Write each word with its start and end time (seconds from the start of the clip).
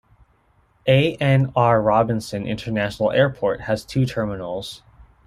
A. 0.87 1.13
N. 1.17 1.51
R. 1.55 1.79
Robinson 1.79 2.47
International 2.47 3.11
Airport 3.11 3.61
has 3.61 3.85
two 3.85 4.07
terminals. 4.07 4.81